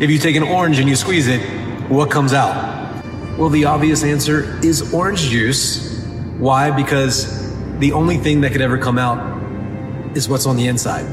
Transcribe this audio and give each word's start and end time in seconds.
If 0.00 0.08
you 0.08 0.16
take 0.16 0.34
an 0.34 0.42
orange 0.42 0.78
and 0.78 0.88
you 0.88 0.96
squeeze 0.96 1.28
it, 1.28 1.42
what 1.90 2.10
comes 2.10 2.32
out? 2.32 3.04
Well, 3.36 3.50
the 3.50 3.66
obvious 3.66 4.02
answer 4.02 4.58
is 4.64 4.94
orange 4.94 5.20
juice. 5.28 6.02
Why? 6.38 6.70
Because 6.70 7.54
the 7.80 7.92
only 7.92 8.16
thing 8.16 8.40
that 8.40 8.52
could 8.52 8.62
ever 8.62 8.78
come 8.78 8.96
out 8.96 10.16
is 10.16 10.26
what's 10.26 10.46
on 10.46 10.56
the 10.56 10.68
inside. 10.68 11.04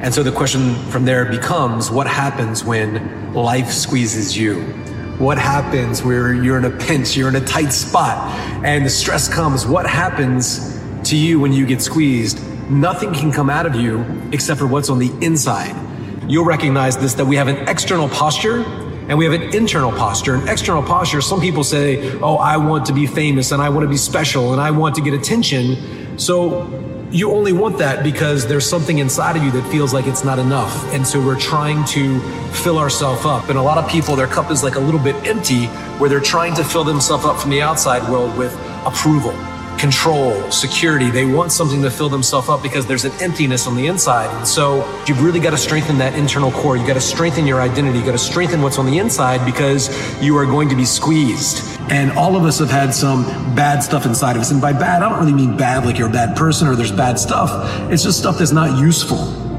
And 0.00 0.14
so 0.14 0.22
the 0.22 0.32
question 0.32 0.74
from 0.86 1.04
there 1.04 1.26
becomes 1.26 1.90
what 1.90 2.06
happens 2.06 2.64
when 2.64 3.34
life 3.34 3.70
squeezes 3.70 4.34
you? 4.34 4.62
What 5.18 5.36
happens 5.36 6.02
where 6.02 6.32
you're 6.32 6.56
in 6.56 6.64
a 6.64 6.70
pinch, 6.70 7.14
you're 7.14 7.28
in 7.28 7.36
a 7.36 7.44
tight 7.44 7.74
spot, 7.74 8.26
and 8.64 8.86
the 8.86 8.90
stress 8.90 9.28
comes? 9.28 9.66
What 9.66 9.86
happens 9.86 10.80
to 11.10 11.14
you 11.14 11.40
when 11.40 11.52
you 11.52 11.66
get 11.66 11.82
squeezed? 11.82 12.40
Nothing 12.70 13.12
can 13.12 13.32
come 13.32 13.50
out 13.50 13.66
of 13.66 13.74
you 13.74 14.02
except 14.32 14.60
for 14.60 14.66
what's 14.66 14.88
on 14.88 14.98
the 14.98 15.12
inside. 15.20 15.76
You'll 16.28 16.44
recognize 16.44 16.98
this 16.98 17.14
that 17.14 17.24
we 17.24 17.36
have 17.36 17.48
an 17.48 17.66
external 17.68 18.06
posture 18.06 18.62
and 19.08 19.16
we 19.16 19.24
have 19.24 19.32
an 19.32 19.54
internal 19.54 19.90
posture. 19.90 20.34
An 20.34 20.46
external 20.46 20.82
posture, 20.82 21.22
some 21.22 21.40
people 21.40 21.64
say, 21.64 22.12
Oh, 22.20 22.36
I 22.36 22.58
want 22.58 22.84
to 22.86 22.92
be 22.92 23.06
famous 23.06 23.50
and 23.50 23.62
I 23.62 23.70
want 23.70 23.84
to 23.84 23.88
be 23.88 23.96
special 23.96 24.52
and 24.52 24.60
I 24.60 24.70
want 24.70 24.94
to 24.96 25.00
get 25.00 25.14
attention. 25.14 26.18
So 26.18 26.68
you 27.10 27.32
only 27.32 27.54
want 27.54 27.78
that 27.78 28.04
because 28.04 28.46
there's 28.46 28.68
something 28.68 28.98
inside 28.98 29.38
of 29.38 29.42
you 29.42 29.50
that 29.52 29.66
feels 29.70 29.94
like 29.94 30.06
it's 30.06 30.22
not 30.22 30.38
enough. 30.38 30.84
And 30.92 31.06
so 31.06 31.18
we're 31.18 31.40
trying 31.40 31.82
to 31.86 32.20
fill 32.50 32.78
ourselves 32.78 33.24
up. 33.24 33.48
And 33.48 33.58
a 33.58 33.62
lot 33.62 33.78
of 33.78 33.88
people, 33.90 34.14
their 34.14 34.26
cup 34.26 34.50
is 34.50 34.62
like 34.62 34.74
a 34.74 34.80
little 34.80 35.00
bit 35.00 35.14
empty 35.26 35.64
where 35.96 36.10
they're 36.10 36.20
trying 36.20 36.54
to 36.56 36.64
fill 36.64 36.84
themselves 36.84 37.24
up 37.24 37.40
from 37.40 37.50
the 37.50 37.62
outside 37.62 38.06
world 38.10 38.36
with 38.36 38.52
approval 38.84 39.34
control, 39.78 40.50
security. 40.50 41.10
They 41.10 41.24
want 41.24 41.52
something 41.52 41.82
to 41.82 41.90
fill 41.90 42.08
themselves 42.08 42.48
up 42.48 42.62
because 42.62 42.86
there's 42.86 43.04
an 43.04 43.12
emptiness 43.20 43.66
on 43.66 43.76
the 43.76 43.86
inside. 43.86 44.28
And 44.36 44.46
so 44.46 44.86
you've 45.06 45.22
really 45.22 45.40
got 45.40 45.50
to 45.50 45.56
strengthen 45.56 45.98
that 45.98 46.14
internal 46.14 46.50
core. 46.50 46.76
You've 46.76 46.86
got 46.86 46.94
to 46.94 47.00
strengthen 47.00 47.46
your 47.46 47.60
identity. 47.60 47.98
You've 47.98 48.06
got 48.06 48.12
to 48.12 48.18
strengthen 48.18 48.62
what's 48.62 48.78
on 48.78 48.86
the 48.86 48.98
inside 48.98 49.44
because 49.44 49.88
you 50.22 50.36
are 50.36 50.44
going 50.44 50.68
to 50.68 50.76
be 50.76 50.84
squeezed. 50.84 51.78
And 51.90 52.12
all 52.12 52.36
of 52.36 52.44
us 52.44 52.58
have 52.58 52.70
had 52.70 52.92
some 52.92 53.24
bad 53.54 53.80
stuff 53.80 54.04
inside 54.04 54.36
of 54.36 54.42
us. 54.42 54.50
And 54.50 54.60
by 54.60 54.72
bad, 54.72 55.02
I 55.02 55.08
don't 55.08 55.18
really 55.18 55.32
mean 55.32 55.56
bad 55.56 55.86
like 55.86 55.98
you're 55.98 56.08
a 56.08 56.12
bad 56.12 56.36
person 56.36 56.68
or 56.68 56.74
there's 56.74 56.92
bad 56.92 57.18
stuff. 57.18 57.50
It's 57.90 58.02
just 58.02 58.18
stuff 58.18 58.38
that's 58.38 58.52
not 58.52 58.78
useful. 58.78 59.18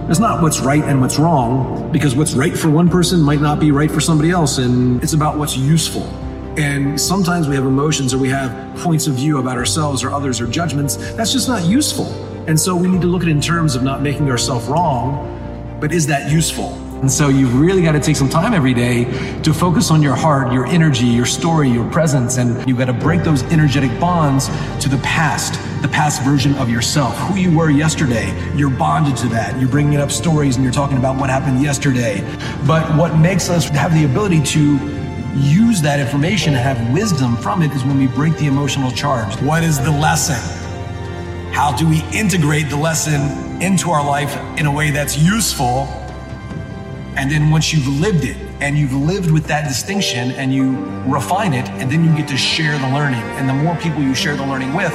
It's 0.10 0.20
not 0.20 0.42
what's 0.42 0.60
right 0.60 0.84
and 0.84 1.02
what's 1.02 1.20
wrong 1.20 1.92
because 1.92 2.16
what's 2.16 2.34
right 2.34 2.58
for 2.58 2.70
one 2.70 2.90
person 2.90 3.22
might 3.22 3.42
not 3.42 3.60
be 3.60 3.72
right 3.72 3.92
for 3.92 4.00
somebody 4.00 4.32
else. 4.32 4.58
And 4.58 5.02
it's 5.04 5.14
about 5.14 5.38
what's 5.38 5.56
useful. 5.56 6.08
And 6.58 7.00
sometimes 7.00 7.48
we 7.48 7.56
have 7.56 7.66
emotions 7.66 8.14
or 8.14 8.18
we 8.18 8.30
have 8.30 8.76
points 8.78 9.08
of 9.08 9.16
view 9.16 9.38
about 9.38 9.58
ourselves 9.58 10.04
or 10.04 10.12
others 10.12 10.42
or 10.42 10.48
judgments. 10.48 10.98
That's 11.14 11.32
just 11.32 11.48
not 11.48 11.64
useful. 11.64 12.08
And 12.48 12.60
so 12.60 12.76
we 12.76 12.88
need 12.88 13.02
to 13.02 13.08
look 13.08 13.22
at 13.22 13.28
it 13.28 13.32
in 13.32 13.42
terms 13.42 13.76
of 13.76 13.84
not 13.84 14.02
making 14.02 14.30
ourselves 14.30 14.68
wrong, 14.68 15.78
but 15.80 15.94
is 15.94 16.08
that 16.08 16.32
useful? 16.32 16.74
And 17.02 17.10
so 17.10 17.30
you've 17.30 17.58
really 17.58 17.82
got 17.82 17.94
to 17.94 18.00
take 18.02 18.18
some 18.18 18.28
time 18.28 18.54
every 18.54 18.74
day 18.74 19.06
to 19.44 19.54
focus 19.54 19.90
on 19.90 20.04
your 20.04 20.16
heart, 20.16 20.52
your 20.52 20.66
energy, 20.66 21.06
your 21.06 21.26
story, 21.26 21.70
your 21.70 21.90
presence, 21.92 22.38
and 22.38 22.68
you've 22.68 22.78
got 22.78 22.86
to 22.86 22.94
break 22.94 23.24
those 23.24 23.42
energetic 23.54 23.98
bonds 24.02 24.48
to 24.82 24.90
the 24.90 24.98
past, 24.98 25.54
the 25.82 25.88
past 25.88 26.22
version 26.24 26.56
of 26.56 26.70
yourself, 26.70 27.16
who 27.20 27.38
you 27.38 27.58
were 27.58 27.70
yesterday. 27.70 28.34
You're 28.54 28.70
bonded 28.70 29.16
to 29.18 29.28
that. 29.30 29.58
You're 29.62 29.70
bringing 29.70 29.98
up 29.98 30.12
stories 30.12 30.58
and 30.58 30.64
you're 30.64 30.74
talking 30.74 30.98
about 30.98 31.18
what 31.18 31.30
happened 31.30 31.64
yesterday. 31.64 32.20
But 32.68 32.94
what 32.98 33.18
makes 33.18 33.50
us 33.50 33.70
have 33.70 33.94
the 33.94 34.04
ability 34.04 34.44
to 34.44 34.99
use 35.36 35.82
that 35.82 36.00
information 36.00 36.54
have 36.54 36.92
wisdom 36.94 37.38
from 37.38 37.62
it 37.62 37.72
is 37.72 37.84
when 37.84 37.98
we 37.98 38.08
break 38.08 38.36
the 38.38 38.48
emotional 38.48 38.92
charge. 38.92 39.34
What 39.42 39.64
is 39.64 39.80
the 39.80 39.92
lesson? 39.92 40.40
How 41.54 41.76
do 41.76 41.88
we 41.88 42.04
integrate 42.14 42.70
the 42.70 42.78
lesson 42.78 43.62
into 43.62 43.92
our 43.92 44.06
life 44.06 44.36
in 44.58 44.66
a 44.66 44.72
way 44.72 44.92
that's 44.92 45.18
useful? 45.18 45.88
And 47.16 47.30
then 47.30 47.50
once 47.50 47.74
you've 47.74 47.88
lived 47.88 48.24
it 48.24 48.38
and 48.62 48.78
you've 48.78 48.94
lived 48.94 49.32
with 49.32 49.46
that 49.46 49.68
distinction 49.68 50.32
and 50.32 50.54
you 50.54 50.78
refine 51.06 51.54
it, 51.54 51.68
and 51.70 51.90
then 51.92 52.04
you 52.04 52.16
get 52.16 52.28
to 52.30 52.38
share 52.38 52.78
the 52.78 52.90
learning. 52.90 53.22
And 53.38 53.48
the 53.48 53.54
more 53.54 53.76
people 53.78 54.02
you 54.02 54.14
share 54.14 54.36
the 54.36 54.46
learning 54.46 54.74
with, 54.74 54.92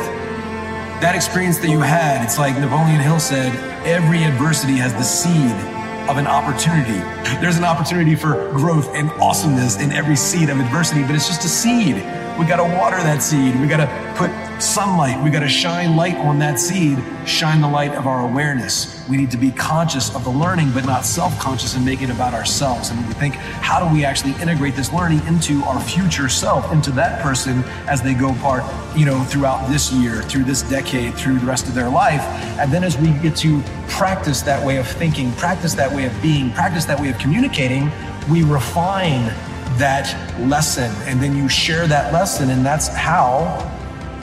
that 1.01 1.15
experience 1.15 1.59
that 1.59 1.69
you 1.69 1.81
had, 1.81 2.23
it's 2.25 2.39
like 2.39 2.59
Napoleon 2.59 3.01
Hill 3.01 3.21
said, 3.21 3.55
every 3.87 4.23
adversity 4.25 4.75
has 4.75 4.93
the 4.95 5.03
seed 5.03 5.74
of 6.09 6.19
an 6.19 6.27
opportunity. 6.27 6.99
There's 7.41 7.57
an 7.57 7.65
opportunity 7.65 8.15
for 8.15 8.51
growth 8.53 8.95
and 8.95 9.11
awesomeness 9.13 9.81
in 9.81 9.93
every 9.93 10.17
seed 10.17 10.51
of 10.51 10.61
adversity, 10.61 11.03
but 11.03 11.15
it's 11.15 11.27
just 11.27 11.45
a 11.45 11.49
seed. 11.49 12.24
We 12.39 12.47
got 12.47 12.57
to 12.57 12.77
water 12.77 12.97
that 12.97 13.23
seed. 13.23 13.61
We 13.61 13.69
got 13.69 13.77
to 13.77 14.15
put 14.17 14.29
sunlight. 14.61 15.23
We 15.23 15.31
got 15.31 15.41
to 15.41 15.49
shine 15.49 15.95
light 15.95 16.17
on 16.17 16.41
that 16.41 16.59
seed, 16.59 16.99
shine 17.27 17.61
the 17.61 17.69
light 17.69 17.95
of 17.95 18.09
our 18.09 18.29
awareness. 18.29 19.07
We 19.09 19.17
need 19.17 19.31
to 19.31 19.37
be 19.37 19.53
conscious 19.53 20.13
of 20.17 20.25
the 20.25 20.31
learning, 20.31 20.73
but 20.73 20.85
not 20.85 21.05
self 21.05 21.39
conscious 21.39 21.77
and 21.77 21.85
make 21.85 22.03
it 22.03 22.11
about 22.11 22.35
ourselves. 22.35 22.91
And 22.91 23.07
we 23.07 23.15
think, 23.15 23.35
how 23.37 23.87
do 23.87 23.95
we 23.95 24.05
actually 24.05 24.33
integrate 24.43 24.75
this 24.75 24.93
learning 24.93 25.25
into 25.29 25.63
our 25.63 25.81
future 25.81 26.29
self, 26.29 26.73
into 26.73 26.91
that 26.93 27.23
person 27.23 27.63
as 27.87 28.03
they 28.03 28.15
go 28.15 28.35
part, 28.35 28.65
you 28.97 29.07
know, 29.07 29.23
throughout 29.23 29.69
this 29.69 29.93
year, 29.93 30.21
through 30.23 30.45
this 30.45 30.63
decade, 30.63 31.15
through 31.15 31.39
the 31.39 31.47
rest 31.47 31.69
of 31.69 31.75
their 31.75 31.89
life? 31.89 32.23
And 32.59 32.73
then 32.73 32.83
as 32.83 32.99
we 32.99 33.13
get 33.21 33.37
to 33.37 33.63
practice 33.87 34.43
that 34.43 34.65
way 34.65 34.79
of 34.79 34.89
thinking, 34.89 35.31
practice 35.35 35.75
that 35.75 35.93
way 35.93 36.07
of 36.07 36.23
being, 36.23 36.51
practice 36.51 36.85
that 36.87 36.99
way 36.99 37.11
of 37.11 37.19
communicating, 37.19 37.93
we 38.29 38.43
refine 38.43 39.33
that 39.79 40.41
lesson 40.41 40.91
and 41.03 41.21
then 41.23 41.37
you 41.37 41.49
share 41.49 41.87
that 41.87 42.13
lesson 42.13 42.51
and 42.51 42.65
that's 42.65 42.89
how 42.89 43.71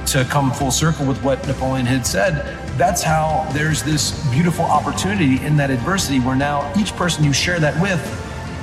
to 0.05 0.23
come 0.25 0.51
full 0.51 0.71
circle 0.71 1.05
with 1.05 1.21
what 1.23 1.45
Napoleon 1.47 1.85
had 1.85 2.05
said 2.05 2.57
that's 2.77 3.03
how 3.03 3.47
there's 3.53 3.83
this 3.83 4.25
beautiful 4.31 4.65
opportunity 4.65 5.43
in 5.45 5.57
that 5.57 5.69
adversity 5.69 6.19
where 6.19 6.35
now 6.35 6.71
each 6.77 6.95
person 6.95 7.23
you 7.23 7.33
share 7.33 7.59
that 7.59 7.79
with 7.81 8.01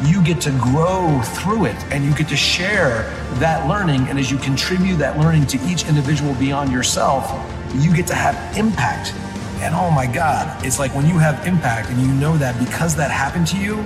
you 0.04 0.22
get 0.22 0.40
to 0.40 0.50
grow 0.52 1.20
through 1.22 1.66
it 1.66 1.76
and 1.92 2.04
you 2.04 2.14
get 2.14 2.28
to 2.28 2.36
share 2.36 3.02
that 3.34 3.68
learning 3.68 4.08
and 4.08 4.18
as 4.18 4.30
you 4.30 4.38
contribute 4.38 4.96
that 4.96 5.18
learning 5.18 5.46
to 5.46 5.58
each 5.64 5.86
individual 5.88 6.34
beyond 6.34 6.70
yourself 6.70 7.30
you 7.74 7.94
get 7.94 8.06
to 8.06 8.14
have 8.14 8.34
impact. 8.56 9.12
And 9.60 9.74
oh 9.74 9.90
my 9.90 10.06
god 10.06 10.64
it's 10.64 10.78
like 10.78 10.94
when 10.94 11.06
you 11.06 11.18
have 11.18 11.46
impact 11.46 11.90
and 11.90 12.00
you 12.00 12.08
know 12.08 12.36
that 12.38 12.58
because 12.64 12.94
that 12.96 13.10
happened 13.10 13.46
to 13.48 13.58
you 13.58 13.76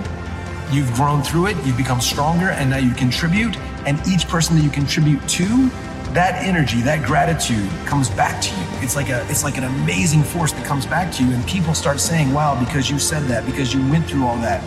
You've 0.72 0.92
grown 0.94 1.22
through 1.22 1.48
it, 1.48 1.56
you've 1.66 1.76
become 1.76 2.00
stronger, 2.00 2.48
and 2.48 2.70
now 2.70 2.78
you 2.78 2.94
contribute. 2.94 3.58
And 3.86 4.00
each 4.08 4.26
person 4.26 4.56
that 4.56 4.62
you 4.62 4.70
contribute 4.70 5.20
to, 5.28 5.68
that 6.14 6.42
energy, 6.42 6.80
that 6.80 7.04
gratitude 7.04 7.68
comes 7.84 8.08
back 8.08 8.40
to 8.40 8.54
you. 8.54 8.64
It's 8.80 8.96
like 8.96 9.10
a 9.10 9.22
it's 9.28 9.44
like 9.44 9.58
an 9.58 9.64
amazing 9.64 10.22
force 10.22 10.52
that 10.52 10.64
comes 10.64 10.86
back 10.86 11.12
to 11.14 11.24
you. 11.24 11.32
And 11.32 11.46
people 11.46 11.74
start 11.74 12.00
saying, 12.00 12.32
Wow, 12.32 12.58
because 12.58 12.88
you 12.88 12.98
said 12.98 13.24
that, 13.24 13.44
because 13.44 13.74
you 13.74 13.80
went 13.90 14.06
through 14.06 14.24
all 14.24 14.36
that, 14.38 14.62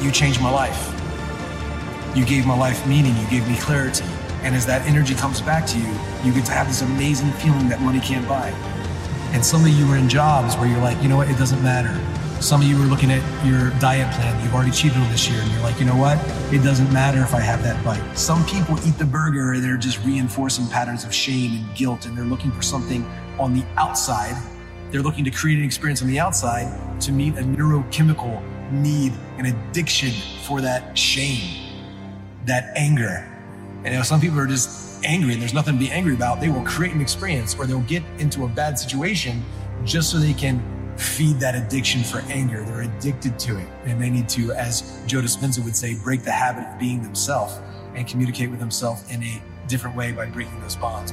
you 0.00 0.12
changed 0.12 0.40
my 0.40 0.50
life. 0.50 0.94
You 2.16 2.24
gave 2.24 2.46
my 2.46 2.56
life 2.56 2.86
meaning, 2.86 3.16
you 3.16 3.28
gave 3.28 3.48
me 3.48 3.56
clarity. 3.56 4.04
And 4.42 4.54
as 4.54 4.64
that 4.66 4.86
energy 4.86 5.14
comes 5.14 5.40
back 5.40 5.66
to 5.66 5.78
you, 5.78 5.92
you 6.22 6.32
get 6.32 6.46
to 6.46 6.52
have 6.52 6.68
this 6.68 6.82
amazing 6.82 7.32
feeling 7.32 7.68
that 7.68 7.80
money 7.80 8.00
can't 8.00 8.26
buy. 8.28 8.50
And 9.32 9.44
some 9.44 9.62
of 9.62 9.70
you 9.70 9.86
are 9.92 9.96
in 9.96 10.08
jobs 10.08 10.56
where 10.56 10.68
you're 10.68 10.80
like, 10.80 11.00
you 11.02 11.08
know 11.08 11.16
what, 11.16 11.28
it 11.28 11.36
doesn't 11.36 11.62
matter. 11.62 11.98
Some 12.40 12.62
of 12.62 12.66
you 12.66 12.82
are 12.82 12.86
looking 12.86 13.10
at 13.10 13.44
your 13.44 13.68
diet 13.80 14.10
plan. 14.14 14.42
You've 14.42 14.54
already 14.54 14.70
cheated 14.70 14.96
on 14.96 15.10
this 15.10 15.28
year, 15.28 15.42
and 15.42 15.50
you're 15.52 15.60
like, 15.60 15.78
you 15.78 15.84
know 15.84 15.96
what? 15.96 16.16
It 16.50 16.64
doesn't 16.64 16.90
matter 16.90 17.20
if 17.20 17.34
I 17.34 17.40
have 17.40 17.62
that 17.62 17.84
bite. 17.84 18.02
Some 18.16 18.46
people 18.46 18.78
eat 18.88 18.96
the 18.96 19.04
burger 19.04 19.52
and 19.52 19.62
they're 19.62 19.76
just 19.76 20.02
reinforcing 20.06 20.66
patterns 20.68 21.04
of 21.04 21.14
shame 21.14 21.52
and 21.52 21.76
guilt, 21.76 22.06
and 22.06 22.16
they're 22.16 22.24
looking 22.24 22.50
for 22.50 22.62
something 22.62 23.04
on 23.38 23.52
the 23.52 23.62
outside. 23.76 24.34
They're 24.90 25.02
looking 25.02 25.22
to 25.26 25.30
create 25.30 25.58
an 25.58 25.66
experience 25.66 26.00
on 26.00 26.08
the 26.08 26.18
outside 26.18 27.00
to 27.02 27.12
meet 27.12 27.36
a 27.36 27.42
neurochemical 27.42 28.42
need, 28.72 29.12
an 29.36 29.44
addiction 29.44 30.12
for 30.42 30.62
that 30.62 30.96
shame, 30.96 31.84
that 32.46 32.72
anger. 32.74 33.28
And 33.84 33.88
you 33.88 33.98
know, 33.98 34.02
some 34.02 34.18
people 34.18 34.40
are 34.40 34.46
just 34.46 35.04
angry 35.04 35.34
and 35.34 35.42
there's 35.42 35.54
nothing 35.54 35.74
to 35.74 35.78
be 35.78 35.90
angry 35.90 36.14
about. 36.14 36.40
They 36.40 36.48
will 36.48 36.64
create 36.64 36.94
an 36.94 37.02
experience 37.02 37.54
or 37.54 37.66
they'll 37.66 37.80
get 37.80 38.02
into 38.18 38.44
a 38.44 38.48
bad 38.48 38.78
situation 38.78 39.44
just 39.84 40.10
so 40.10 40.18
they 40.18 40.32
can 40.34 40.79
feed 41.00 41.40
that 41.40 41.54
addiction 41.54 42.02
for 42.02 42.18
anger. 42.30 42.62
They're 42.62 42.82
addicted 42.82 43.38
to 43.40 43.58
it. 43.58 43.66
And 43.84 44.00
they 44.00 44.10
need 44.10 44.28
to, 44.30 44.52
as 44.52 45.02
Joe 45.06 45.20
Dispenza 45.20 45.64
would 45.64 45.76
say, 45.76 45.94
break 45.94 46.22
the 46.22 46.30
habit 46.30 46.66
of 46.68 46.78
being 46.78 47.02
themselves 47.02 47.58
and 47.94 48.06
communicate 48.06 48.50
with 48.50 48.60
themselves 48.60 49.10
in 49.10 49.22
a 49.22 49.42
different 49.66 49.96
way 49.96 50.12
by 50.12 50.26
breaking 50.26 50.60
those 50.60 50.76
bonds. 50.76 51.12